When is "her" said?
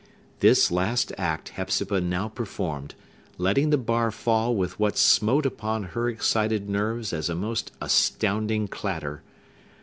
5.93-6.09